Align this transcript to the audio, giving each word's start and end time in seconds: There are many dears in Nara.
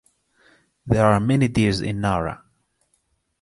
There 0.83 1.05
are 1.05 1.19
many 1.19 1.47
dears 1.47 1.79
in 1.79 2.01
Nara. 2.01 2.43